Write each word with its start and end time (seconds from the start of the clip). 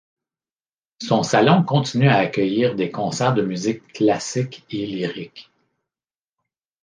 Son 0.99 1.21
salon 1.21 1.61
continue 1.63 2.07
à 2.09 2.17
accueillir 2.17 2.73
des 2.73 2.89
concerts 2.89 3.35
de 3.35 3.43
musique 3.43 3.85
classique 3.93 4.65
et 4.71 4.87
lyrique. 4.87 5.51